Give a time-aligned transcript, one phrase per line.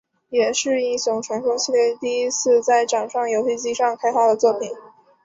[0.29, 4.71] 也是英雄传说系列第一次在掌上游戏机上开发的作品。